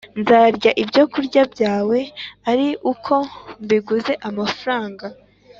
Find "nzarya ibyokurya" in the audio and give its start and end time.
0.19-1.43